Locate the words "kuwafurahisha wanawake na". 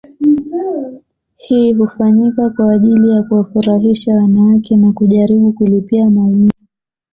3.23-4.93